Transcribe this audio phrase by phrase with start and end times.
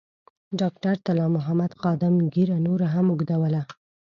[0.59, 3.61] ډاکټر طلا محمد خادم ږیره نوره هم اوږدوله.